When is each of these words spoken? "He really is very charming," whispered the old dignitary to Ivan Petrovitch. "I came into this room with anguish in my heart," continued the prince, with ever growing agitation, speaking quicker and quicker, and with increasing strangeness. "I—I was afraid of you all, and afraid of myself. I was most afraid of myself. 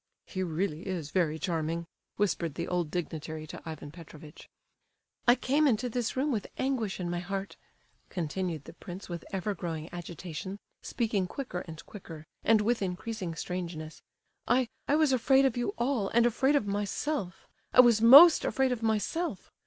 "He 0.25 0.41
really 0.41 0.87
is 0.87 1.11
very 1.11 1.37
charming," 1.37 1.85
whispered 2.15 2.55
the 2.55 2.67
old 2.67 2.89
dignitary 2.89 3.45
to 3.45 3.61
Ivan 3.69 3.91
Petrovitch. 3.91 4.49
"I 5.27 5.35
came 5.35 5.67
into 5.67 5.89
this 5.89 6.17
room 6.17 6.31
with 6.31 6.47
anguish 6.57 6.99
in 6.99 7.07
my 7.07 7.19
heart," 7.19 7.55
continued 8.09 8.63
the 8.63 8.73
prince, 8.73 9.09
with 9.09 9.23
ever 9.31 9.53
growing 9.53 9.93
agitation, 9.93 10.57
speaking 10.81 11.27
quicker 11.27 11.59
and 11.67 11.85
quicker, 11.85 12.25
and 12.43 12.61
with 12.61 12.81
increasing 12.81 13.35
strangeness. 13.35 14.01
"I—I 14.47 14.95
was 14.95 15.13
afraid 15.13 15.45
of 15.45 15.55
you 15.55 15.75
all, 15.77 16.07
and 16.09 16.25
afraid 16.25 16.55
of 16.55 16.65
myself. 16.65 17.47
I 17.71 17.81
was 17.81 18.01
most 18.01 18.43
afraid 18.43 18.71
of 18.71 18.81
myself. 18.81 19.51